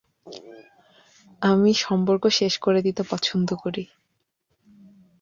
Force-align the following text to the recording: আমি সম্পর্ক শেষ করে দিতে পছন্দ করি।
আমি 1.41 1.71
সম্পর্ক 1.83 2.23
শেষ 2.29 2.53
করে 2.57 2.79
দিতে 2.81 3.01
পছন্দ 3.03 3.49
করি। 3.55 3.83